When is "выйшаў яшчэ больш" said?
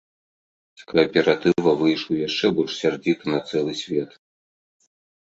1.81-2.73